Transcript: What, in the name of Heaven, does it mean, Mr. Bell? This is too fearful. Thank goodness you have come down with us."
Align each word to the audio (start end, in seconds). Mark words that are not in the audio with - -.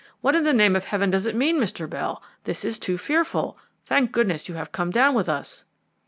What, 0.21 0.33
in 0.33 0.43
the 0.45 0.51
name 0.51 0.75
of 0.75 0.85
Heaven, 0.85 1.11
does 1.11 1.27
it 1.27 1.35
mean, 1.35 1.59
Mr. 1.59 1.87
Bell? 1.87 2.23
This 2.45 2.65
is 2.65 2.79
too 2.79 2.97
fearful. 2.97 3.59
Thank 3.85 4.11
goodness 4.11 4.49
you 4.49 4.55
have 4.55 4.71
come 4.71 4.89
down 4.89 5.13
with 5.13 5.29
us." 5.29 5.63